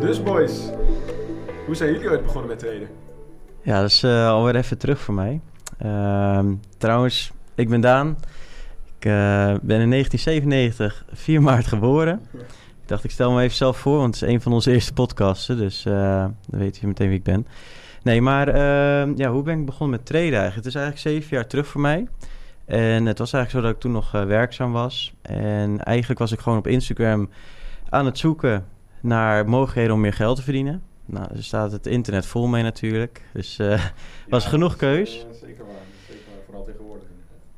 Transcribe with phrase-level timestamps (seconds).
[0.00, 0.70] Dus boys,
[1.66, 2.88] hoe zijn jullie ooit begonnen met traden?
[3.62, 5.40] Ja, dat is uh, alweer even terug voor mij.
[5.78, 8.16] Ehm, trouwens, ik ben Daan.
[8.98, 9.12] Ik uh,
[9.62, 12.20] ben in 1997, 4 maart geboren.
[12.82, 14.92] Ik dacht, ik stel me even zelf voor, want het is een van onze eerste
[14.92, 15.56] podcasten.
[15.56, 17.46] Dus uh, dan weet je meteen wie ik ben.
[18.02, 20.56] Nee, maar ehm, ja, hoe ben ik begonnen met traden eigenlijk?
[20.56, 22.08] Het is eigenlijk zeven jaar terug voor mij.
[22.64, 25.14] En het was eigenlijk zo dat ik toen nog werkzaam was.
[25.22, 27.30] En eigenlijk was ik gewoon op Instagram
[27.88, 28.64] aan het zoeken
[29.00, 30.82] naar mogelijkheden om meer geld te verdienen.
[31.04, 33.22] Nou, er staat het internet vol mee natuurlijk.
[33.32, 33.68] Dus uh,
[34.28, 35.26] was Ja, genoeg is, keus.
[35.30, 35.74] eh, zeker waar,
[36.08, 37.06] zeker waar, vooral tegenwoordig.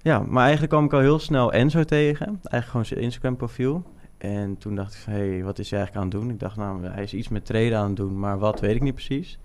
[0.02, 2.26] Ja, maar eigenlijk kwam ik al heel snel Enzo tegen.
[2.26, 3.82] Eigenlijk gewoon zijn Instagram profiel.
[4.18, 6.34] En toen dacht ik van, hé, hey, wat is hij eigenlijk aan het doen?
[6.34, 8.82] Ik dacht, nou, hij is iets met traden aan het doen, maar wat weet ik
[8.82, 9.38] niet precies.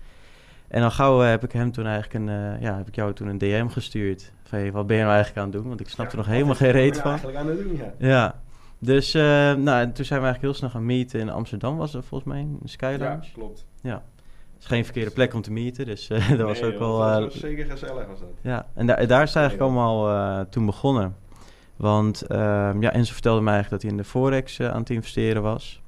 [0.68, 3.12] En al gauw eh, heb ik hem toen eigenlijk een, eh, ja, heb ik jou
[3.12, 4.32] toen een DM gestuurd.
[4.42, 5.68] Van, hey, wat ben je nou eigenlijk aan het doen?
[5.68, 7.10] Want ik snap er nog helemaal geen reet van.
[7.10, 7.92] eigenlijk aan het doen, ja.
[7.98, 8.40] Ja,
[8.86, 9.22] dus uh,
[9.54, 12.30] nou, en toen zijn we eigenlijk heel snel gaan meeten in Amsterdam, was dat volgens
[12.32, 13.64] mij, in de Sky Ja, klopt.
[13.82, 17.04] Het is geen verkeerde plek om te meeten, dus uh, dat was ook wel...
[17.04, 18.28] eh, was zeker gezellig was dat.
[18.40, 20.08] ja, en da- daar is het eigenlijk Nee, allemaal
[20.40, 21.16] eh, toen begonnen.
[21.76, 24.90] Want ehm, ja, Enzo vertelde mij eigenlijk dat hij in de Forex eh, aan het
[24.90, 25.82] investeren was.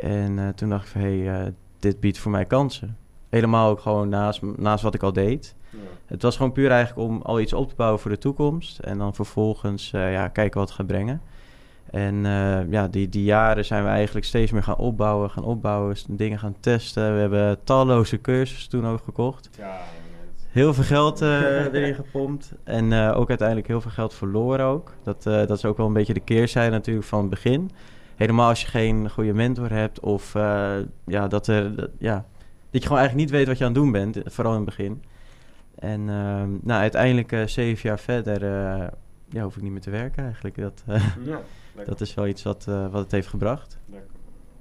[0.00, 2.96] En eh, toen dacht ik van, hé, hey, eh, dit biedt voor mij kansen.
[3.28, 5.54] Helemaal ook gewoon naast, naast wat ik al deed.
[5.70, 5.78] Ja.
[6.06, 8.78] Het was gewoon puur eigenlijk om al iets op te bouwen voor de toekomst.
[8.78, 11.20] En dan vervolgens eh, ja, kijken wat het gaat brengen.
[11.90, 15.96] En eh, ja, die, die jaren zijn we eigenlijk steeds meer gaan opbouwen, gaan opbouwen,
[16.08, 17.14] dingen gaan testen.
[17.14, 19.50] We hebben talloze cursussen toen ook gekocht.
[19.58, 19.80] Ja.
[20.48, 22.52] Heel veel geld eh, erin gepompt.
[22.64, 24.92] En eh, ook uiteindelijk heel veel geld verloren ook.
[25.02, 27.70] Dat, dat is ook wel een beetje de keerzijde natuurlijk van het begin.
[28.16, 30.32] Helemaal als je geen goede mentor hebt of
[31.04, 32.14] ja, dat, er, dat, ja,
[32.70, 34.18] dat je gewoon eigenlijk niet weet wat je aan het doen bent.
[34.24, 35.02] Vooral in het begin.
[35.78, 38.40] En ehm, nou, uiteindelijk zeven jaar verder
[39.28, 40.60] ja, hoef ik niet meer te werken eigenlijk.
[40.60, 40.82] Dat,
[41.24, 41.40] Ja,
[41.78, 41.96] lekker.
[41.98, 43.78] dat is wel iets wat, eh, wat het heeft gebracht.
[43.86, 44.10] Lekker.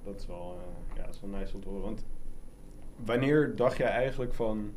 [0.06, 1.84] Dat is wel, eh, ja, dat is wel nice om te horen.
[1.84, 2.06] Want
[3.06, 4.72] wanneer dacht jij eigenlijk van,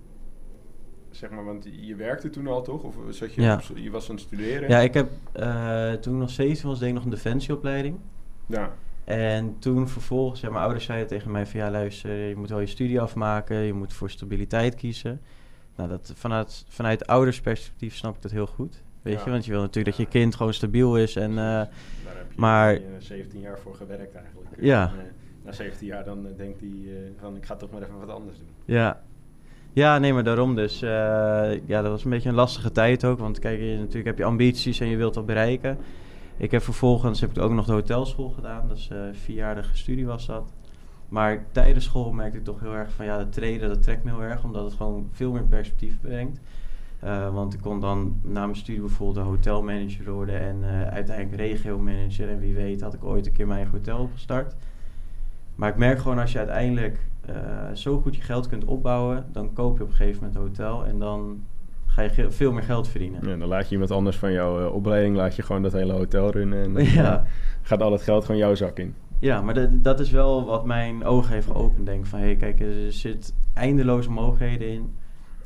[1.10, 2.82] zeg maar, want je werkte toen al toch?
[2.82, 3.60] Of zat je, Ja.
[3.74, 4.68] je was aan het studeren?
[4.68, 7.98] Ja, ik heb eh, toen nog steeds was, deed ik nog een defensieopleiding.
[8.46, 8.72] Ja,
[9.04, 12.60] En toen vervolgens, ja, mijn ouders zeiden tegen mij van ja, luister, je moet wel
[12.60, 15.20] je studie afmaken, je moet voor stabiliteit kiezen.
[15.76, 18.82] Nou, dat, vanuit, vanuit oudersperspectief snap ik dat heel goed.
[19.02, 19.24] Weet Ja.
[19.24, 21.68] je, want je wil natuurlijk dat je kind gewoon stabiel is en eh, daar
[22.04, 24.48] heb je maar- eh, 17 jaar voor gewerkt eigenlijk.
[24.60, 24.82] Ja.
[24.92, 25.04] En, eh,
[25.44, 28.08] na 17 jaar dan eh, denkt hij eh, van, ik ga toch maar even wat
[28.16, 28.48] anders doen.
[28.64, 29.00] ja.
[29.72, 30.82] Ja, nee, maar daarom dus.
[30.82, 30.88] eh,
[31.66, 33.18] ja, dat was een beetje een lastige tijd ook.
[33.18, 35.78] Want kijk, je, natuurlijk heb je ambities en je wilt dat bereiken.
[36.36, 38.68] Ik heb vervolgens heb ik ook nog de hotelschool gedaan.
[38.68, 40.52] Dus eh vierjarige studie was dat.
[41.08, 44.10] Maar tijdens school merkte ik toch heel erg van ja, het traden dat trekt me
[44.10, 44.44] heel erg.
[44.44, 46.40] Omdat het gewoon veel meer perspectief brengt.
[47.00, 50.40] Eh, want ik kon dan na mijn studie bijvoorbeeld een hotelmanager worden.
[50.40, 52.28] En eh, uiteindelijk regiomanager.
[52.28, 54.54] En wie weet had ik ooit een keer mijn eigen hotel opgestart.
[55.54, 57.34] Maar ik merk gewoon als je uiteindelijk eh,
[57.72, 60.84] zo goed je geld kunt opbouwen, dan koop je op een gegeven moment een hotel
[60.84, 61.44] en dan
[61.86, 63.28] ga je veel meer geld verdienen.
[63.28, 66.30] Ja, dan laat je iemand anders van jouw opleiding, laat je gewoon dat hele hotel
[66.30, 67.24] runnen en dan Ja.
[67.62, 68.94] gaat al het geld gewoon jouw zak in.
[69.18, 71.86] Ja, maar dat, dat is wel wat mijn ogen heeft geopend.
[71.86, 74.94] Denk van, hé, hey, kijk, er zit eindeloze mogelijkheden in.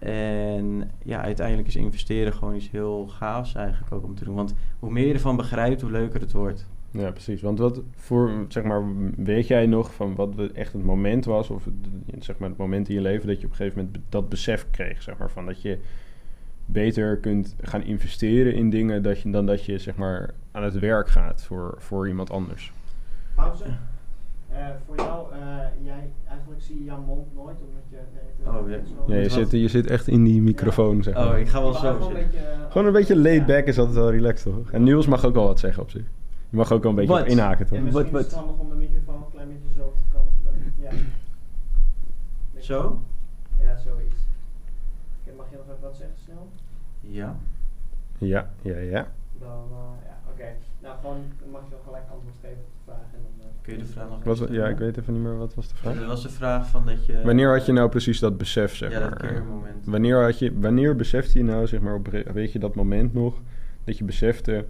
[0.05, 4.35] En ja, uiteindelijk is investeren gewoon iets heel gaafs eigenlijk ook om te doen.
[4.35, 6.67] Want hoe meer je ervan begrijpt, hoe leuker het wordt.
[6.91, 7.43] Ja, precies.
[7.43, 8.83] Want wat voor, zeg maar,
[9.17, 11.75] weet jij nog van wat we- echt het moment was, of het,
[12.25, 14.67] zeg maar het moment in je leven dat je op een gegeven moment dat besef
[14.71, 15.79] kreeg, zeg maar, van dat je
[16.67, 20.79] beter kunt gaan investeren in dingen dat je, dan dat je, zeg maar, aan het
[20.79, 22.73] werk gaat voor, voor iemand anders.
[23.35, 23.65] Pauze.
[24.55, 25.39] Eh, voor jou, eh,
[25.83, 27.97] jij, eigenlijk zie je jouw mond nooit, omdat je...
[28.45, 28.77] nee, Oh, ja.
[29.07, 31.33] Ja, je zit, je zit echt in die microfoon, zeg maar.
[31.33, 32.23] Oh, ik ga wel zo gewoon een zitten.
[32.25, 33.45] beetje, eh, Gewoon een beetje laid ja.
[33.45, 34.71] back is altijd wel relaxed, toch?
[34.71, 36.03] En Niels mag ook wel wat zeggen op zich.
[36.51, 37.27] Je mag ook wel een beetje Wat?
[37.27, 37.79] inhaken, toch?
[37.79, 40.75] En misschien Wat- is handig om de microfoon een klein beetje zo te kantelen.
[40.81, 40.91] Ja.
[42.61, 43.03] Zo?
[43.61, 44.15] Ja, zoiets.
[45.23, 46.49] Oké, mag je nog even wat zeggen snel?
[47.01, 47.37] Ja.
[48.19, 49.07] Ja, ja, ja.
[49.41, 50.49] Dan, eh, ja, oké.
[50.83, 53.09] Nou, gewoon, dan mag je wel gelijk antwoord geven op de vraag.
[53.17, 55.55] En dan, eh, Kun je de vraag nog ja, ik weet even niet meer, wat
[55.55, 55.99] was de vraag?
[55.99, 57.21] Dat was de vraag van dat je...
[57.23, 59.11] Wanneer had je nou precies dat besef, zeg ja, maar?
[59.11, 59.87] dat keermoment.
[59.87, 63.41] Wanneer, had je, wanneer besefte je nou, zeg maar, op, weet je dat moment nog,
[63.85, 64.65] dat je besefte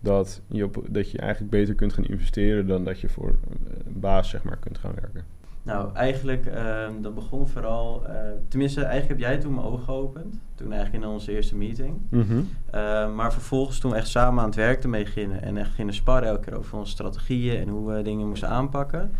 [0.00, 4.00] dat je, op, dat je eigenlijk beter kunt gaan investeren dan dat je voor een
[4.00, 5.24] baas zeg maar, kunt gaan werken?
[5.62, 8.02] Nou, eigenlijk, uh, dat begon vooral...
[8.08, 8.14] Uh,
[8.48, 10.40] tenminste, eigenlijk heb jij toen mijn ogen geopend.
[10.54, 12.00] Toen eigenlijk in onze eerste meeting.
[12.10, 12.48] Mm -hmm.
[12.74, 15.42] uh, maar vervolgens toen we echt samen aan het werk ermee gingen...
[15.42, 17.60] en echt gingen sparren elke keer over onze strategieën...
[17.60, 19.12] en hoe we dingen moesten aanpakken.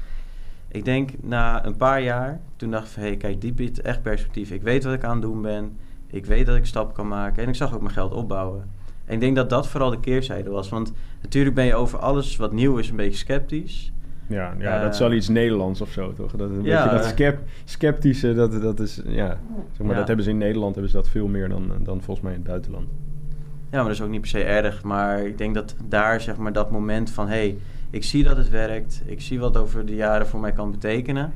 [0.68, 3.02] Ik denk na een paar jaar, toen dacht ik van...
[3.02, 4.50] hé, hey, kijk, die biedt echt perspectief.
[4.50, 5.76] Ik weet wat ik aan het doen ben.
[6.06, 7.42] Ik weet dat ik stappen kan maken.
[7.42, 8.70] En ik zag ook mijn geld opbouwen.
[9.04, 10.68] En ik denk dat dat vooral de keerzijde was.
[10.68, 13.92] Want natuurlijk ben je over alles wat nieuw is een beetje sceptisch...
[14.26, 16.32] Ja, ja dat is wel iets Nederlands of zo, toch?
[16.32, 19.38] Dat, een ja, beetje dat sceptische, dat, dat is, ja,
[19.72, 19.94] zeg maar, ja.
[19.94, 22.38] dat hebben ze in Nederland hebben ze dat veel meer dan, dan volgens mij in
[22.38, 22.88] het buitenland.
[23.72, 24.82] Ja, maar dat is ook niet per se erg.
[24.82, 27.58] Maar ik denk dat daar, zeg maar, dat moment van, hé, hey,
[27.90, 29.02] ik zie dat het werkt.
[29.06, 31.32] Ik zie wat over de jaren voor mij kan betekenen.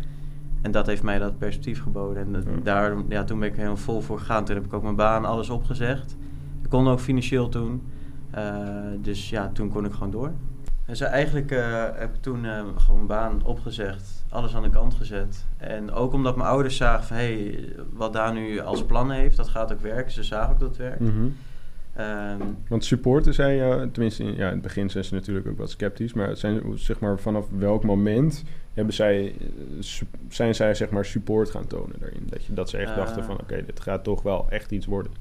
[0.62, 2.22] En dat heeft mij dat perspectief geboden.
[2.22, 2.50] En dat, ja.
[2.62, 4.44] daar, ja, toen ben ik helemaal vol voor gegaan.
[4.44, 6.16] Toen heb ik ook mijn baan, alles opgezegd.
[6.62, 7.82] Ik kon ook financieel toen.
[8.36, 8.42] Uh,
[9.00, 10.32] dus ja, toen kon ik gewoon door.
[10.86, 15.44] Dus eigenlijk uh, heb ik toen uh, gewoon baan opgezegd, alles aan de kant gezet.
[15.56, 19.36] En ook omdat mijn ouders zagen van, hé, hey, wat daar nu als plan heeft,
[19.36, 20.12] dat gaat ook werken.
[20.12, 21.00] Ze zagen ook dat het werkt.
[21.00, 21.36] Mm -hmm.
[22.40, 25.58] um, Want supporten zei je, tenminste in, ja, in het begin zijn ze natuurlijk ook
[25.58, 28.44] wat sceptisch, maar, zijn, zeg maar vanaf welk moment
[28.74, 29.34] hebben zij,
[30.28, 32.26] zijn zij zeg maar support gaan tonen daarin?
[32.28, 34.86] Dat, je, dat ze echt dachten van, oké, okay, dit gaat toch wel echt iets
[34.86, 35.12] worden.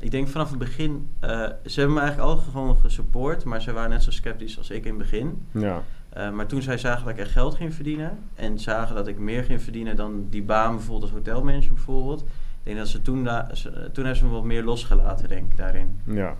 [0.00, 1.28] Ik denk vanaf het begin, uh,
[1.64, 4.84] ze hebben me eigenlijk al gewoon gesupport, maar ze waren net zo sceptisch als ik
[4.84, 5.46] in het begin.
[5.50, 5.82] Ja.
[6.16, 9.18] Uh, maar toen zij zagen dat ik echt geld ging verdienen en zagen dat ik
[9.18, 12.26] meer ging verdienen dan die baan bijvoorbeeld als hotelmanager bijvoorbeeld, ik
[12.62, 15.56] denk dat ze toen, da- ze, toen hebben ze me wat meer losgelaten denk ik
[15.56, 16.00] daarin.
[16.04, 16.36] Ja.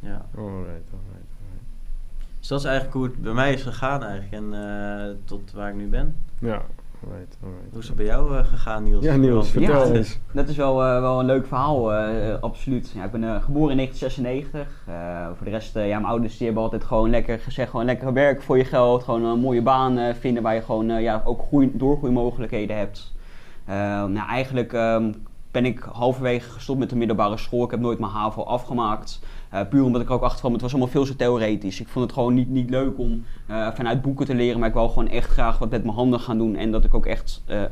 [0.00, 0.26] Ja.
[0.36, 1.66] Alright, alright, alright.
[2.38, 5.68] Dus dat is eigenlijk hoe het bij mij is gegaan eigenlijk en uh, tot waar
[5.68, 6.16] ik nu ben.
[6.38, 6.62] Ja,
[7.10, 7.70] Alright, alright.
[7.70, 9.04] Hoe is het bij jou uh, gegaan, Niels?
[9.04, 10.18] Ja, Niels, vertel ja, eens.
[10.32, 12.92] Dat is wel, uh, wel een leuk verhaal, uh, absoluut.
[12.94, 14.68] Ja, ik ben geboren in 1996.
[15.36, 18.42] voor de rest, ja, mijn ouders die hebben altijd gewoon lekker gezegd, gewoon lekker werken
[18.42, 19.02] voor je geld.
[19.02, 23.14] Gewoon een mooie baan vinden waar je gewoon ja, ook groei, doorgroeimogelijkheden hebt.
[23.66, 25.14] nou, eigenlijk um,
[25.50, 27.64] ben ik halverwege gestopt met de middelbare school.
[27.64, 29.20] Ik heb nooit mijn HAVO afgemaakt.
[29.56, 31.80] Uh, puur omdat ik ook achterkwam, het was allemaal veel te theoretisch.
[31.80, 34.74] Ik vond het gewoon niet, niet leuk om uh, vanuit boeken te leren, maar ik
[34.74, 36.56] wou gewoon echt graag wat met mijn handen gaan doen.
[36.56, 37.62] En dat ik ook echt, uh,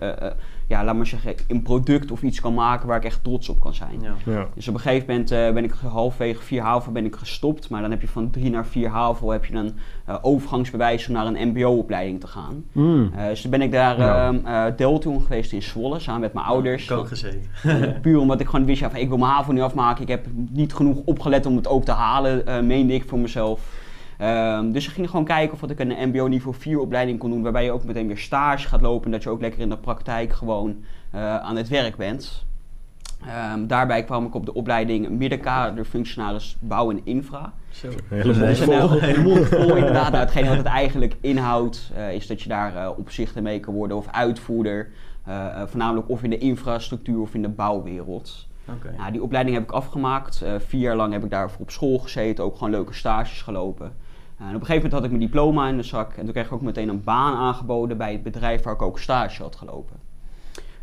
[0.69, 3.61] ja, laat maar zeggen, een product of iets kan maken waar ik echt trots op
[3.61, 4.01] kan zijn.
[4.01, 4.15] Ja.
[4.25, 4.47] Ja.
[4.55, 7.69] Dus op een gegeven moment ben ik halverwege 4 HAVO ben ik gestopt.
[7.69, 9.75] Maar dan heb je van 3 naar 4 HAVO heb je een
[10.23, 12.65] overgangsbewijs om naar een mbo-opleiding te gaan.
[12.73, 13.11] Mm.
[13.17, 14.71] dus toen ben ik daar Ja.
[14.71, 16.85] Deltoon geweest in Zwolle, samen met mijn ouders.
[16.85, 18.01] Ik ook gezeten.
[18.03, 20.03] Puur omdat ik gewoon wist, ja, van, ik wil mijn HAVO nu afmaken.
[20.03, 23.83] Ik heb niet genoeg opgelet om het ook te halen, uh, meende ik voor mezelf.
[24.21, 27.43] Um, dus ik ging gewoon kijken of ik een MBO niveau 4 opleiding kon doen,
[27.43, 29.77] waarbij je ook meteen weer stage gaat lopen en dat je ook lekker in de
[29.77, 30.77] praktijk gewoon
[31.15, 32.45] uh, aan het werk bent.
[33.53, 37.53] Um, daarbij kwam ik op de opleiding middenkader functionaris bouw en infra.
[37.71, 37.89] Zo.
[38.09, 39.01] Hele Dus een vol.
[39.01, 40.13] hele mond vol inderdaad.
[40.13, 43.75] Nou, hetgeen wat het eigenlijk inhoudt, uh, is dat je daar uh, opzichter mee kan
[43.75, 44.91] worden of uitvoerder.
[45.29, 48.47] Uh, voornamelijk of in de infrastructuur of in de bouwwereld.
[48.97, 50.41] Nou, die opleiding heb ik afgemaakt.
[50.45, 53.87] Uh, vier jaar lang heb ik daarvoor op school gezeten, ook gewoon leuke stages gelopen.
[53.87, 56.33] Uh, en op een gegeven moment had ik mijn diploma in de zak en toen
[56.33, 59.57] kreeg ik ook meteen een baan aangeboden bij het bedrijf waar ik ook stage had
[59.57, 59.97] gelopen.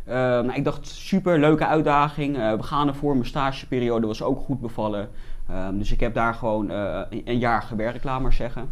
[0.08, 2.36] Uh, nou, ik dacht, super leuke uitdaging.
[2.36, 3.12] we gaan ervoor.
[3.14, 5.08] Mijn stageperiode was ook goed bevallen.
[5.48, 6.70] Ehm, dus ik heb daar gewoon
[7.24, 8.70] een jaar gewerkt, laat maar zeggen.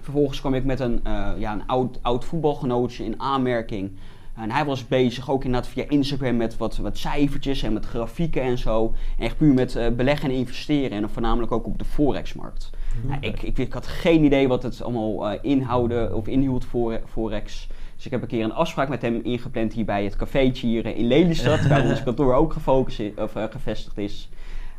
[0.00, 1.00] Vervolgens kwam ik met een,
[1.38, 3.90] ja, een oud, oud voetbalgenootje in aanmerking.
[4.36, 8.42] En hij was bezig ook inderdaad via Instagram met wat, wat cijfertjes en met grafieken
[8.42, 8.94] en zo.
[9.18, 10.90] En echt puur met uh, beleggen en investeren.
[10.90, 12.70] En voornamelijk ook op de Forexmarkt.
[12.98, 13.08] Mhm.
[13.08, 17.00] Nou, ik, ik, ik, had geen idee wat het allemaal uh, inhouden of inhield voor
[17.06, 17.68] Forex.
[17.96, 20.86] Dus ik heb een keer een afspraak met hem ingepland hier bij het cafeetje hier
[20.86, 21.66] in Lelystad.
[21.68, 24.28] waar ons kantoor ook gefocust is, of, uh, gevestigd is.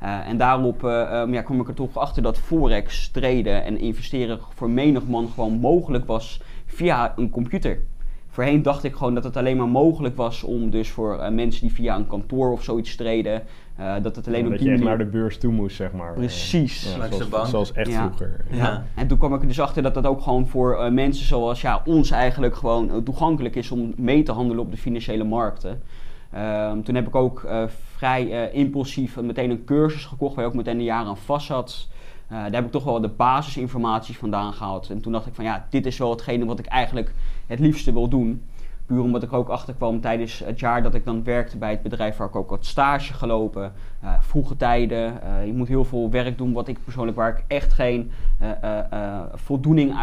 [0.03, 3.79] Uh, en daarop uh, um, ja, kwam ik er toch achter dat Forex traden en
[3.79, 7.79] investeren voor menig man gewoon mogelijk was via een computer.
[8.37, 11.61] Voorheen dacht ik gewoon dat het alleen maar mogelijk was om dus voor uh, mensen
[11.61, 13.43] die via een kantoor of zoiets treden,
[13.79, 14.97] uh, dat het alleen Ja, op dat die je echt manier...
[14.97, 16.13] naar de beurs toe moest, zeg maar.
[16.13, 16.83] Precies.
[16.83, 17.45] Ja, Langs de zoals, bank.
[17.45, 18.05] zoals echt Ja.
[18.05, 18.45] vroeger.
[18.49, 18.57] Ja.
[18.57, 18.85] Ja.
[18.95, 21.61] En toen kwam ik er dus achter dat dat ook gewoon voor uh, mensen zoals
[21.61, 25.81] ja, ons eigenlijk gewoon toegankelijk is om mee te handelen op de financiële markten.
[26.35, 27.63] Um, toen heb ik ook uh,
[27.95, 31.45] vrij uh, impulsief meteen een cursus gekocht waar je ook meteen een jaar aan vast
[31.45, 31.87] zat.
[32.31, 34.89] Uh, daar heb ik toch wel de basisinformatie vandaan gehaald.
[34.89, 37.13] En toen dacht ik van ja, dit is wel hetgene wat ik eigenlijk
[37.45, 38.43] het liefste wil doen.
[38.85, 42.17] Puur omdat ik ook achterkwam tijdens het jaar dat ik dan werkte bij het bedrijf
[42.17, 43.73] waar ik ook had stage gelopen.
[44.03, 45.19] Uh, vroege tijden.
[45.23, 48.11] Uh, je moet heel veel werk doen wat ik persoonlijk waar ik echt geen
[49.33, 49.95] voldoening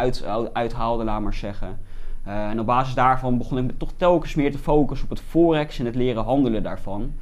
[0.53, 1.79] uit, haalde, laat maar zeggen.
[2.25, 5.79] en op basis daarvan begon ik me toch telkens meer te focussen op het forex
[5.79, 7.13] en het leren handelen daarvan.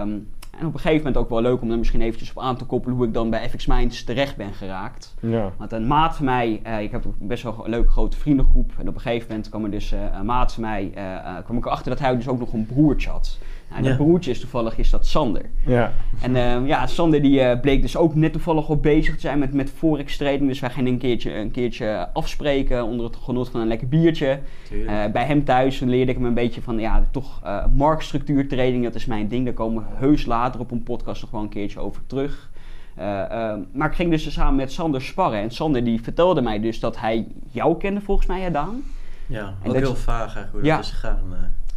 [0.00, 0.28] Um,
[0.58, 2.64] En op een gegeven moment ook wel leuk om er misschien eventjes op aan te
[2.64, 5.14] koppelen hoe ik dan bij FX Minds terecht ben geraakt.
[5.20, 5.52] Ja.
[5.56, 8.72] Want een maat van mij, eh, ik heb ook best wel een leuke grote vriendengroep.
[8.78, 11.56] En op een gegeven moment kwam er dus eh, een maat van mij, eh, kwam
[11.56, 13.38] ik erachter dat hij dus ook nog een broertje had.
[13.68, 14.04] Nou, en dat Ja.
[14.04, 15.42] broertje is toevallig is dat Sander.
[15.66, 15.92] Ja.
[16.20, 19.38] En eh, ja, Sander die eh, bleek dus ook net toevallig al bezig te zijn
[19.38, 20.48] met, met forex trading.
[20.48, 24.38] Dus wij gingen een keertje, een keertje afspreken onder het genot van een lekker biertje.
[24.86, 28.84] Eh, bij hem thuis leerde ik hem een beetje van, ja, toch eh marktstructuur trading,
[28.84, 29.44] dat is mijn ding.
[29.44, 32.50] Daar komen we heus later op een podcast nog wel een keertje over terug.
[32.94, 35.40] Eh, eh, maar ik ging dus samen met Sander sparren.
[35.40, 38.82] En Sander die vertelde mij dus dat hij jou kende volgens mij, hè, Daan.
[39.26, 40.76] ja, en ook dat- heel vaag eigenlijk hoe Ja.
[40.76, 41.18] dat is gegaan.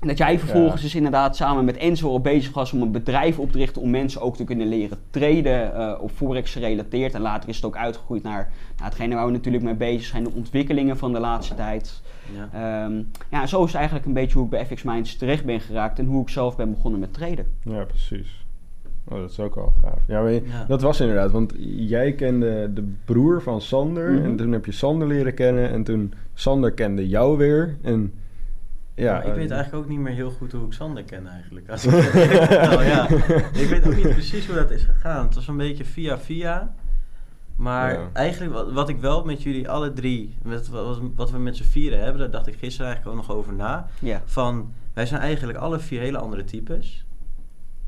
[0.02, 0.82] En dat jij vervolgens Ja.
[0.82, 3.90] dus inderdaad samen met Enzo al bezig was om een bedrijf op te richten om
[3.90, 7.14] mensen ook te kunnen leren traden eh op forex gerelateerd.
[7.14, 10.24] En later is het ook uitgegroeid naar, naar hetgene waar we natuurlijk mee bezig zijn,
[10.24, 12.02] de ontwikkelingen van de laatste tijd.
[12.34, 12.50] ja.
[12.86, 15.60] Ehm, ja, zo is het eigenlijk een beetje hoe ik bij FX Minds terecht ben
[15.60, 17.46] geraakt en hoe ik zelf ben begonnen met traden.
[17.64, 18.46] Ja, precies.
[19.08, 20.00] Oh, dat is ook al gaaf.
[20.08, 20.66] Ja, maar je- Ja.
[20.68, 24.24] dat was inderdaad, want jij kende de broer van Sander Mhm.
[24.26, 28.14] en toen heb je Sander leren kennen en toen Sander kende jou weer en
[29.02, 29.14] ja.
[29.14, 31.70] maar ik weet eh, eigenlijk ook niet meer heel goed hoe ik Sander ken eigenlijk.
[31.70, 33.10] Als ik vertel, ja.
[33.54, 35.26] Ik weet ook niet precies hoe dat is gegaan.
[35.26, 36.74] Het was een beetje via via.
[37.56, 38.10] Maar Ja.
[38.14, 41.64] eigenlijk wat, wat ik wel met jullie alle drie, met, wat, wat we met z'n
[41.64, 43.88] vieren hebben, daar dacht ik gisteren eigenlijk ook nog over na.
[44.00, 47.06] Ja, Van, wij zijn eigenlijk alle vier hele andere types.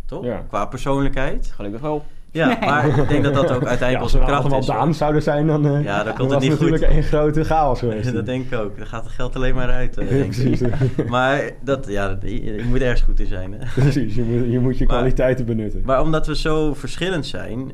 [0.05, 0.23] Toch?
[0.25, 0.45] Ja.
[0.47, 1.51] Qua persoonlijkheid.
[1.55, 2.05] gelukkig wel.
[2.33, 4.59] Ja, maar ik denk dat dat ook ja, uiteindelijk als we onze nou kracht allemaal
[4.59, 4.67] is.
[4.67, 4.75] hoor.
[4.75, 6.93] Daan zouden zijn, dan, eh, Ja, dan komt was het niet natuurlijk goed.
[6.93, 8.13] één grote chaos geweest.
[8.13, 8.77] dat denk ik ook.
[8.77, 9.97] Dan gaat het geld alleen maar uit.
[9.97, 10.41] eh, Ja, denk ik.
[10.57, 10.61] precies.
[11.09, 13.53] Maar dat, ja, je, je moet ergens goed in zijn.
[13.53, 13.65] Hè?
[13.81, 15.81] precies, je moet je, moet je Maar- kwaliteiten benutten.
[15.85, 17.71] Maar omdat we zo verschillend zijn,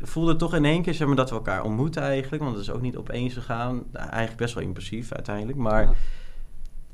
[0.00, 2.42] voelde het toch in één keer zeg maar, dat we elkaar ontmoeten eigenlijk.
[2.42, 3.82] Want het is ook niet opeens gegaan.
[3.92, 5.58] Eigenlijk best wel impulsief uiteindelijk.
[5.58, 5.92] Maar Ja.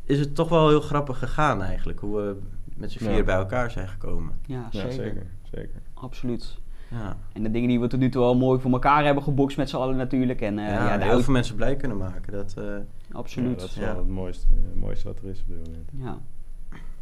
[0.05, 2.01] is het toch wel heel grappig gegaan eigenlijk.
[2.01, 2.37] Hoe we
[2.77, 3.23] met z'n vier Ja.
[3.23, 4.33] bij elkaar zijn gekomen.
[4.47, 4.93] Ja, ja, zeker.
[4.93, 5.27] zeker.
[5.53, 5.81] zeker.
[5.95, 6.63] Absoluut.
[6.99, 9.57] Ja, En de dingen die we tot nu toe al mooi voor elkaar hebben gebokst
[9.57, 10.41] met z'n allen natuurlijk.
[10.41, 12.33] En eh, ja, ja, heel veel mensen blij kunnen maken.
[12.33, 13.59] Dat, eh, Ja, Absoluut.
[13.61, 13.81] dat is Ja.
[13.81, 15.91] wel het mooiste, eh, mooiste wat er is op dit moment.
[15.99, 16.19] Ja.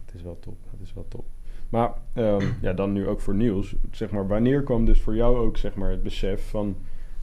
[0.04, 1.24] Het is wel top, het is wel top.
[1.68, 3.74] Maar ehm, ja, dan nu ook voor Niels.
[3.90, 6.76] Zeg maar, wanneer kwam dus voor jou ook zeg maar, het besef van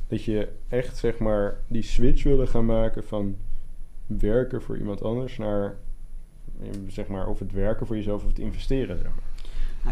[0.08, 3.36] dat je echt zeg maar, die switch wilde gaan maken van
[4.06, 5.76] werken voor iemand anders naar
[6.88, 8.98] zeg maar, of het werken voor jezelf of het investeren?
[8.98, 9.24] Zeg maar.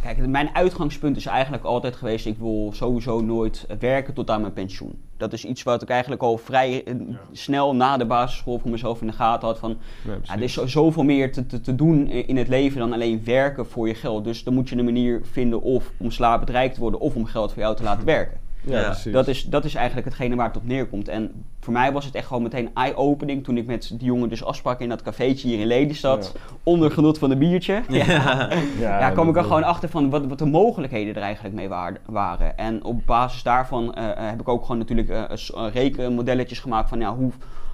[0.04, 4.42] Nou, kijk, mijn uitgangspunt is eigenlijk altijd geweest: ik wil sowieso nooit werken tot aan
[4.42, 5.00] mijn pensioen.
[5.18, 7.20] Dat is iets wat ik eigenlijk al vrij eh, Ja.
[7.32, 9.60] snel na de basisschool voor mezelf in de gaten had.
[9.60, 9.78] Van,
[10.24, 13.22] Ja, er is zo- zoveel meer te, te, te doen in het leven dan alleen
[13.26, 14.24] werken voor je geld.
[14.24, 17.26] Dus dan moet je een manier vinden of om slapend rijk te worden of om
[17.26, 18.38] geld voor jou te laten werken.
[18.70, 19.12] Ja, Ja.
[19.12, 21.08] Dat is, dat is eigenlijk hetgene waar het op neerkomt.
[21.08, 24.44] En voor mij was het echt gewoon meteen eye-opening toen ik met die jongen dus
[24.44, 26.36] afsprak in dat cafeetje hier in Lelystad.
[26.64, 27.82] Onder genot van een biertje.
[27.90, 28.50] Ja.
[28.80, 29.00] ja.
[29.00, 32.00] Ja, kwam ik er gewoon achter van wat, wat de mogelijkheden er eigenlijk mee waar-
[32.06, 32.58] waren.
[32.58, 37.00] En op basis daarvan eh, eh, heb ik ook gewoon natuurlijk eh, rekenmodelletjes gemaakt van
[37.00, 37.32] ja, hoe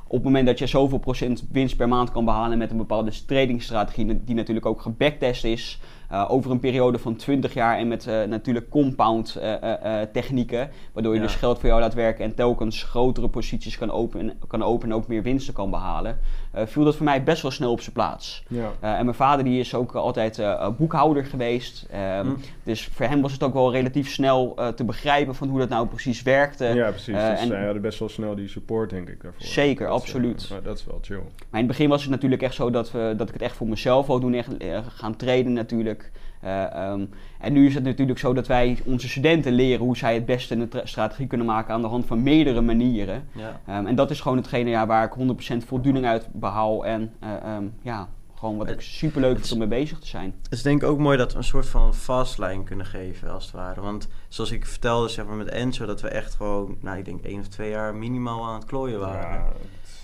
[0.08, 3.12] op het moment dat je zoveel procent winst per maand kan behalen met een bepaalde
[3.26, 5.80] tradingstrategie, die natuurlijk ook gebacktest is,
[6.14, 11.14] eh, over een periode van 20 jaar en met eh, natuurlijk compound eh, technieken, waardoor
[11.14, 11.26] je Ja.
[11.26, 15.02] dus geld voor jou laat werken en telkens grotere posities kan openen, kan openen en
[15.02, 16.20] ook meer winsten kan behalen,
[16.52, 18.44] eh, viel dat voor mij best wel snel op zijn plaats.
[18.48, 18.72] Ja.
[18.80, 20.42] En mijn vader die is ook altijd
[20.78, 21.88] boekhouder geweest.
[21.92, 22.32] Ehm, Hm.
[22.64, 25.88] Dus voor hem was het ook wel relatief snel te begrijpen van hoe dat nou
[25.88, 26.66] precies werkte.
[26.66, 27.06] ja, precies.
[27.14, 29.42] dus en- zij hadden best wel snel die support, denk ik, daarvoor.
[29.46, 30.48] Zeker, Dat absoluut.
[30.50, 31.16] maar dat is wel chill.
[31.18, 33.56] Maar in het begin was het natuurlijk echt zo dat, we, dat ik het echt
[33.56, 34.50] voor mezelf wou doen, echt
[34.88, 36.03] gaan traden natuurlijk.
[36.44, 37.06] Eh, ehm,
[37.40, 40.56] en nu is het natuurlijk zo dat wij onze studenten leren hoe zij het beste
[40.56, 43.28] een tra- strategie kunnen maken aan de hand van meerdere manieren.
[43.32, 43.62] ja.
[43.66, 47.30] Ehm, en dat is gewoon hetgene ja, waar ik 100% voldoening uit behaal en eh,
[47.44, 50.36] ehm, ja, gewoon wat ik super leuk vind om mee bezig te zijn.
[50.44, 53.44] Het is denk ik ook mooi dat we een soort van fastlijn kunnen geven, als
[53.46, 53.82] het ware.
[53.82, 57.22] Want zoals ik vertelde, zeg maar met Enzo, dat we echt gewoon, nou ik denk
[57.24, 59.38] één of twee jaar minimaal aan het klooien waren.
[59.38, 59.48] Ja,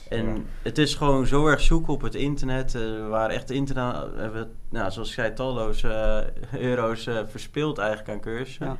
[0.10, 0.42] En ja.
[0.63, 2.75] het is gewoon zo erg zoeken op het internet.
[2.75, 5.88] Eh, waren echt internet, we hebben, nou, zoals ik zei, talloze
[6.51, 8.66] eh, euro's eh, verspild eigenlijk aan cursussen.
[8.66, 8.78] Ja.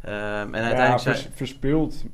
[0.00, 2.04] Ehm, en ja, uiteindelijk vers- zijn, verspeeld,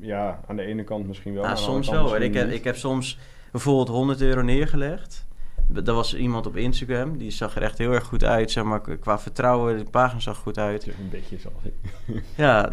[0.00, 1.42] ja, aan de ene kant misschien wel.
[1.42, 2.16] nou, soms wel.
[2.16, 3.18] Ik heb, ik heb soms
[3.52, 5.26] bijvoorbeeld 100 euro neergelegd.
[5.74, 8.80] Er was iemand op Instagram, die zag er echt heel erg goed uit, zeg maar,
[8.80, 9.78] qua vertrouwen.
[9.78, 10.86] De pagina zag goed uit.
[10.86, 11.52] Een beetje zal
[12.36, 12.68] Ja,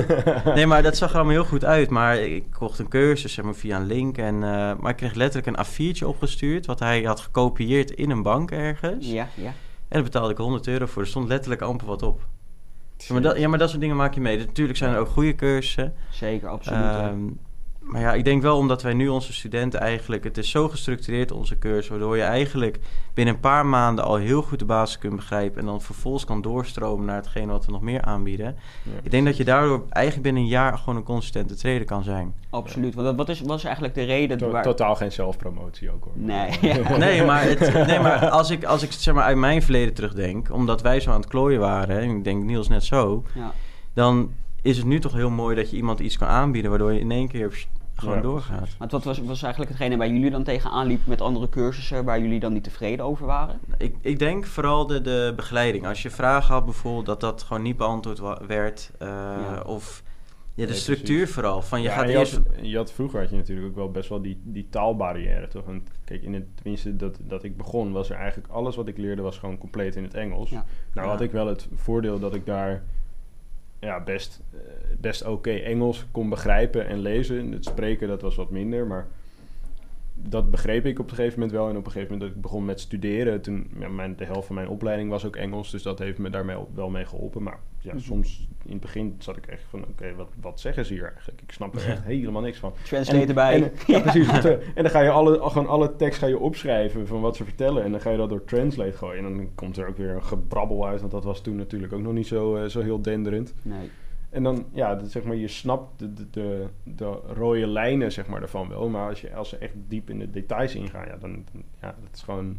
[0.54, 1.90] nee, maar dat zag er allemaal heel goed uit.
[1.90, 4.18] Maar ik kocht een cursus zeg maar, via een link.
[4.18, 6.66] En, eh, maar ik kreeg letterlijk een A4'tje opgestuurd.
[6.66, 9.10] Wat hij had gekopieerd in een bank ergens.
[9.10, 9.46] Ja, ja.
[9.46, 9.54] En
[9.88, 11.02] daar betaalde ik 100 euro voor.
[11.02, 12.20] Er stond letterlijk amper wat op.
[12.96, 14.36] Ja, maar dat, ja, maar dat soort dingen maak je mee.
[14.36, 15.94] Dus natuurlijk zijn er ook goede cursussen.
[16.10, 16.80] Zeker, absoluut.
[16.80, 17.14] ja.
[17.82, 20.24] Maar ja, ik denk wel omdat wij nu onze studenten eigenlijk...
[20.24, 21.88] Het is zo gestructureerd, onze cursus...
[21.88, 22.78] waardoor je eigenlijk
[23.14, 25.60] binnen een paar maanden al heel goed de basis kunt begrijpen...
[25.60, 28.56] en dan vervolgens kan doorstromen naar hetgeen wat we nog meer aanbieden.
[28.82, 28.90] Ja.
[29.02, 32.34] Ik denk dat je daardoor eigenlijk binnen een jaar gewoon een consistente trader kan zijn.
[32.50, 32.94] Absoluut.
[32.94, 34.62] Want wat is, wat is eigenlijk de reden To- waar...
[34.62, 36.12] Totaal geen zelfpromotie ook hoor.
[36.16, 36.58] Nee.
[36.98, 40.52] Nee, maar, het, nee, maar als ik, als ik zeg maar uit mijn verleden terugdenk...
[40.52, 41.98] omdat wij zo aan het klooien waren...
[41.98, 43.24] en ik denk Niels net zo...
[43.34, 43.52] Ja.
[43.94, 44.30] dan
[44.62, 46.70] is het nu toch heel mooi dat je iemand iets kan aanbieden...
[46.70, 48.68] waardoor je in één keer pst, gewoon Ja, doorgaat.
[48.78, 52.04] Want wat was, was eigenlijk hetgene waar jullie dan tegenaan liepen met andere cursussen...
[52.04, 53.58] waar jullie dan niet tevreden over waren?
[53.78, 55.86] Ik, ik denk vooral de, de begeleiding.
[55.86, 58.90] Als je vragen had bijvoorbeeld, dat dat gewoon niet beantwoord werd.
[58.98, 59.62] eh, Ja.
[59.66, 60.02] Of
[60.54, 61.34] ja, de Nee, structuur precies.
[61.34, 61.62] vooral.
[61.62, 62.32] Van je Ja, gaat je, eerst...
[62.34, 65.64] had, je had vroeger had je natuurlijk ook wel best wel die, die taalbarrière, toch?
[65.64, 68.96] Want kijk, in het, tenminste dat, dat ik begon, was er eigenlijk alles wat ik
[68.98, 70.50] leerde was gewoon compleet in het Engels.
[70.50, 70.64] Ja.
[70.94, 71.12] Nou Ja.
[71.12, 72.82] had ik wel het voordeel dat ik daar
[73.82, 74.60] ja, best, eh,
[75.00, 77.52] best oké Engels kon begrijpen en lezen.
[77.52, 79.06] Het spreken, dat was wat minder, maar
[80.14, 81.68] dat begreep ik op een gegeven moment wel.
[81.68, 84.46] En op een gegeven moment dat ik begon met studeren, toen, ja, mijn, de helft
[84.46, 87.42] van mijn opleiding was ook Engels, dus dat heeft me daarmee wel mee geholpen.
[87.42, 88.02] Maar ja, Mhm.
[88.02, 91.42] soms in het begin zat ik echt van, oké, wat, wat zeggen ze hier eigenlijk?
[91.42, 92.72] Ik snap er echt helemaal niks van.
[92.84, 93.54] Translate erbij.
[93.54, 94.28] En, ja, precies.
[94.74, 97.82] en dan ga je alle, gewoon alle tekst ga je opschrijven van wat ze vertellen.
[97.84, 99.24] En dan ga je dat door Translate gooien.
[99.24, 101.00] En dan komt er ook weer een gebrabbel uit.
[101.00, 103.54] Want dat was toen natuurlijk ook nog niet zo, eh, zo heel denderend.
[103.62, 103.90] Nee.
[104.32, 108.26] En dan, ja, dat, zeg maar, je snapt de, de, de, de rode lijnen, zeg
[108.26, 108.88] maar, daarvan wel.
[108.88, 111.94] Maar als, je, als ze echt diep in de details ingaan, ja, dan, dan ja,
[112.00, 112.56] dat is gewoon...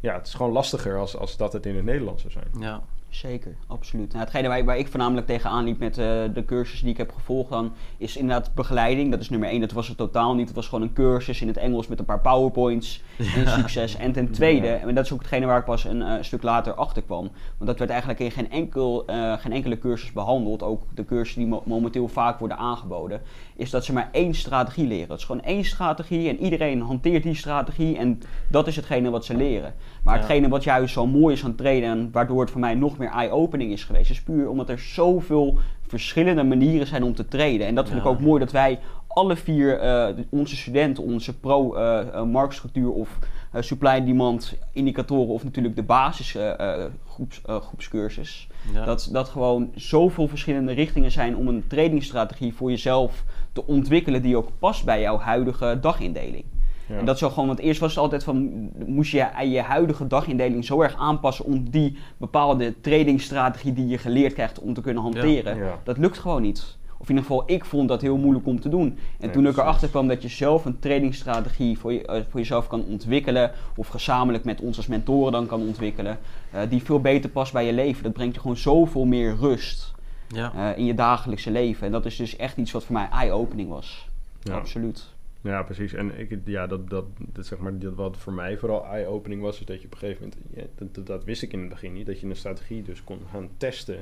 [0.00, 2.48] Ja, het is gewoon lastiger als, als dat het in het Nederlands zou zijn.
[2.60, 2.82] Ja.
[3.14, 4.08] Zeker, absoluut.
[4.12, 6.04] Nou, hetgene waar, waar ik voornamelijk tegenaan liep met eh,
[6.34, 9.10] de cursus die ik heb gevolgd dan, is inderdaad begeleiding.
[9.10, 10.46] Dat is nummer één, dat was het totaal niet.
[10.46, 13.02] Het was gewoon een cursus in het Engels met een paar powerpoints
[13.36, 13.96] en succes.
[13.96, 14.76] En ten tweede, Ja.
[14.76, 17.22] en dat is ook hetgene waar ik pas een eh, stuk later achter kwam.
[17.56, 20.62] Want dat werd eigenlijk in geen, enkel, eh, geen enkele cursus behandeld.
[20.62, 23.20] Ook de cursussen die mo- momenteel vaak worden aangeboden.
[23.56, 25.08] Is dat ze maar één strategie leren.
[25.08, 27.96] Het is gewoon één strategie en iedereen hanteert die strategie.
[27.96, 29.74] En dat is hetgene wat ze leren.
[30.04, 30.20] Maar Ja.
[30.20, 33.03] hetgene wat juist zo mooi is aan traden en waardoor het voor mij nog meer
[33.10, 37.66] eye-opening is geweest, is puur omdat er zoveel verschillende manieren zijn om te traden.
[37.66, 38.08] En dat vind Ja.
[38.10, 43.18] ik ook mooi dat wij alle vier eh, onze studenten, onze pro-marktstructuur of
[43.52, 46.50] eh, supply-demand indicatoren of natuurlijk de basis eh,
[46.84, 48.24] eh, groeps, eh,
[48.72, 48.84] Ja.
[48.84, 54.36] dat, dat gewoon zoveel verschillende richtingen zijn om een tradingstrategie voor jezelf te ontwikkelen die
[54.36, 56.44] ook past bij jouw huidige dagindeling.
[56.88, 56.98] Ja.
[56.98, 60.64] En dat zo gewoon, want eerst was het altijd van, moest je je huidige dagindeling
[60.64, 65.56] zo erg aanpassen om die bepaalde tradingstrategie die je geleerd krijgt om te kunnen hanteren.
[65.56, 65.78] Ja.
[65.84, 66.76] Dat lukt gewoon niet.
[66.98, 68.86] Of in ieder geval, ik vond dat heel moeilijk om te doen.
[68.86, 72.40] En Nee, toen ik erachter kwam dat je zelf een tradingstrategie voor, je, eh, voor
[72.40, 76.18] jezelf kan ontwikkelen, of gezamenlijk met ons als mentoren dan kan ontwikkelen,
[76.50, 78.02] eh, die veel beter past bij je leven.
[78.02, 79.92] Dat brengt je gewoon zoveel meer rust
[80.28, 80.52] ja.
[80.56, 81.86] eh, in je dagelijkse leven.
[81.86, 84.08] En dat is dus echt iets wat voor mij eye-opening was.
[84.42, 84.54] Ja.
[84.54, 85.13] Absoluut.
[85.44, 85.92] Ja, precies.
[85.92, 89.60] En ik, ja, dat, dat, dat, zeg maar, dat wat voor mij vooral eye-opening was,
[89.60, 91.68] is dat je op een gegeven moment, ja, dat, dat, dat wist ik in het
[91.68, 93.98] begin niet, dat je een strategie dus kon gaan testen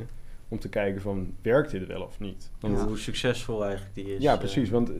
[0.49, 2.51] om te kijken van, werkt dit wel of niet?
[2.59, 2.69] Ja.
[2.69, 4.23] Hoe succesvol eigenlijk die is.
[4.23, 4.39] ja, eh.
[4.39, 4.71] precies.
[4.71, 4.91] Want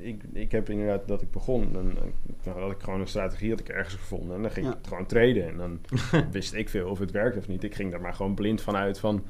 [0.00, 1.98] ik, ik, heb inderdaad, dat ik begon, dan,
[2.42, 4.72] dan had ik gewoon een strategie had ik ergens gevonden en dan ging Ja.
[4.72, 5.48] ik gewoon traden.
[5.48, 5.80] En dan
[6.30, 7.64] wist ik veel of het werkt of niet.
[7.64, 9.24] Ik ging daar maar gewoon blind van uit van,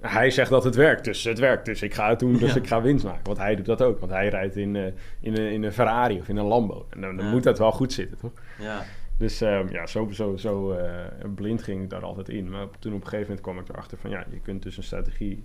[0.00, 1.64] hij zegt dat het werkt, dus het werkt.
[1.64, 2.56] Dus ik ga het doen, dus Ja.
[2.60, 3.24] ik ga winst maken.
[3.24, 4.84] Want hij doet dat ook, want hij rijdt in, eh,
[5.20, 6.86] in, een, in een Ferrari of in een Lambo.
[6.90, 7.30] En dan, dan Ja.
[7.30, 8.32] moet dat wel goed zitten, toch?
[8.58, 8.82] Ja.
[9.16, 12.50] Dus ehm, ja, zo, zo, zo eh, blind ging ik daar altijd in.
[12.50, 14.10] Maar toen op een gegeven moment kwam ik erachter van...
[14.10, 15.44] ja, je kunt dus een strategie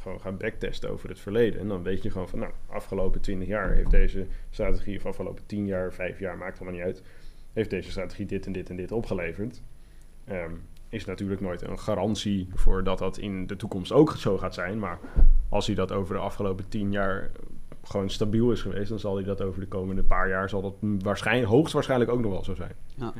[0.00, 1.60] gewoon gaan backtesten over het verleden.
[1.60, 2.38] En dan weet je gewoon van...
[2.38, 4.96] nou, afgelopen 20 jaar heeft deze strategie...
[4.96, 7.02] of afgelopen 10 jaar, 5 jaar, maakt allemaal niet uit...
[7.52, 9.62] heeft deze strategie dit en dit en dit opgeleverd.
[10.24, 10.52] Ehm,
[10.96, 14.78] is natuurlijk nooit een garantie voor dat dat in de toekomst ook zo gaat zijn.
[14.78, 14.98] Maar
[15.48, 17.30] als hij dat over de afgelopen 10 jaar
[17.82, 18.88] gewoon stabiel is geweest...
[18.88, 20.48] dan zal hij dat over de komende paar jaar...
[20.48, 22.72] zal dat waarschijnlijk, hoogstwaarschijnlijk ook nog wel zo zijn.
[22.94, 23.12] Ja.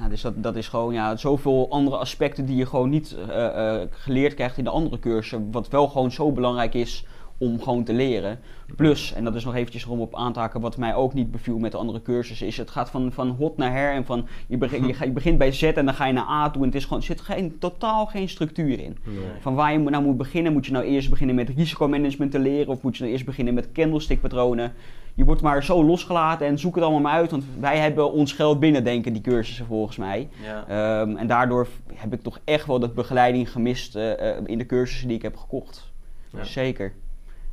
[0.00, 3.80] Ja, dus dat, dat is gewoon ja, zoveel andere aspecten die je gewoon niet eh,
[3.80, 5.50] eh, geleerd krijgt in de andere cursussen.
[5.50, 7.06] Wat wel gewoon zo belangrijk is
[7.40, 8.38] om gewoon te leren.
[8.76, 11.30] Plus, en dat is nog eventjes om op aan te haken, wat mij ook niet
[11.30, 14.26] beviel met de andere cursussen, is het gaat van, van hot naar her en van
[14.46, 16.60] je, begint, je, ga- je begint bij Z en dan ga je naar A toe
[16.62, 18.96] en het is gewoon, er zit geen, totaal geen structuur in.
[19.40, 22.68] Van waar je nou moet beginnen, moet je nou eerst beginnen met risicomanagement te leren
[22.68, 24.72] of moet je nou eerst beginnen met candlestickpatronen.
[25.14, 28.32] Je wordt maar zo losgelaten en zoek het allemaal maar uit, want wij hebben ons
[28.32, 30.28] geld binnen, denken die cursussen volgens mij.
[30.42, 30.64] Ja.
[30.68, 34.66] Ehm, en daardoor heb ik toch echt wel dat begeleiding gemist eh, eh, in de
[34.66, 35.92] cursussen die ik heb gekocht.
[36.32, 36.44] Ja.
[36.44, 36.92] Zeker.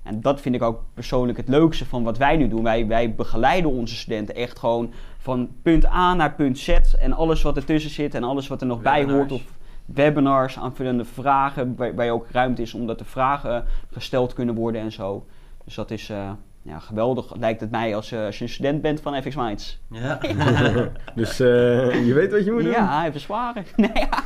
[0.07, 2.63] En dat vind ik ook persoonlijk het leukste van wat wij nu doen.
[2.63, 6.69] Wij, wij begeleiden onze studenten echt gewoon van punt A naar punt Z.
[6.99, 9.31] En alles wat ertussen zit en alles wat er nog bij hoort.
[9.31, 9.41] Of
[9.85, 14.91] webinars, aanvullende vragen, waar, waar ook ruimte is omdat er vragen gesteld kunnen worden en
[14.91, 15.25] zo.
[15.65, 16.31] Dus dat is eh,
[16.67, 19.79] ja, geweldig, lijkt het mij, als, eh, als je een student bent van FX Minds.
[19.89, 20.19] Ja.
[21.15, 22.71] dus eh, je weet wat je moet doen.
[22.71, 23.63] Ja, even zware.
[23.75, 24.23] Nee, ja.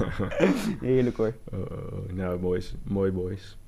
[0.80, 1.34] Heerlijk hoor.
[1.52, 2.12] Oh, oh, oh.
[2.12, 2.74] nou, boys.
[2.84, 3.58] Mooi, boys.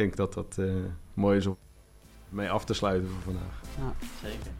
[0.00, 0.74] Ik denk dat dat eh,
[1.14, 1.56] mooi is om
[2.28, 3.62] mee af te sluiten voor vandaag.
[4.22, 4.50] Zeker.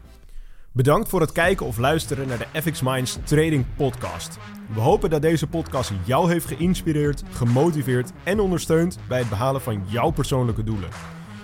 [0.71, 4.37] Bedankt voor het kijken of luisteren naar de FX Minds Trading Podcast.
[4.73, 9.83] We hopen dat deze podcast jou heeft geïnspireerd, gemotiveerd en ondersteund bij het behalen van
[9.87, 10.89] jouw persoonlijke doelen.